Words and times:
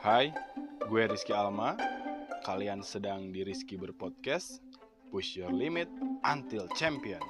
Hai, 0.00 0.32
gue 0.88 1.02
Rizky 1.12 1.36
Alma. 1.36 1.76
Kalian 2.48 2.80
sedang 2.80 3.28
di 3.36 3.44
Rizky 3.44 3.76
Berpodcast. 3.76 4.64
Push 5.12 5.36
your 5.36 5.52
limit 5.52 5.92
until 6.24 6.64
champion. 6.72 7.20